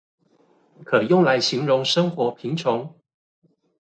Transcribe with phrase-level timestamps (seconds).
[0.83, 2.93] 可用來形容生活貧窮？